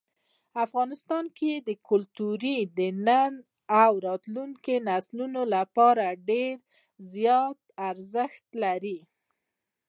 [0.65, 1.51] افغانستان کې
[1.89, 2.43] کلتور
[2.77, 3.33] د نن
[3.81, 6.55] او راتلونکي نسلونو لپاره ډېر
[7.13, 8.99] زیات ارزښت لري.